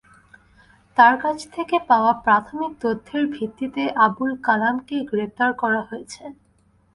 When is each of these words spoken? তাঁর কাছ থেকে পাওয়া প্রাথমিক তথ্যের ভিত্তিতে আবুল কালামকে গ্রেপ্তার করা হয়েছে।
তাঁর 0.97 1.15
কাছ 1.23 1.37
থেকে 1.55 1.75
পাওয়া 1.89 2.13
প্রাথমিক 2.25 2.71
তথ্যের 2.83 3.23
ভিত্তিতে 3.35 3.83
আবুল 4.05 4.31
কালামকে 4.47 4.97
গ্রেপ্তার 5.11 5.51
করা 5.61 5.81
হয়েছে। 5.89 6.23